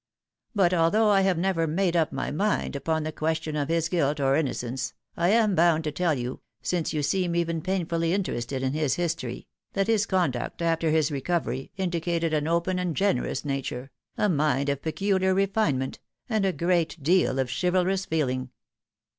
[0.55, 4.19] But although I have never made up my mind upon the question of his guilt
[4.19, 8.73] or innocence, I am bound to tell you, since you seem even painfully interested in
[8.73, 14.27] his history, that his conduct after his recovery indicated an open and generous nature, a
[14.27, 18.49] mind of peculiar refinement, and a great deal of chivalrous feeling.